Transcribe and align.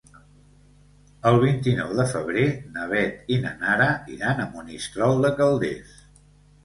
El 1.31 1.35
vint-i-nou 1.43 1.91
de 1.99 2.07
febrer 2.13 2.47
na 2.77 2.87
Beth 2.93 3.31
i 3.35 3.39
na 3.47 3.53
Nara 3.65 3.91
iran 4.17 4.43
a 4.43 4.49
Monistrol 4.55 5.23
de 5.27 5.33
Calders. 5.43 5.93